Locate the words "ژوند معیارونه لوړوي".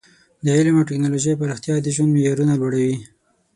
1.95-2.95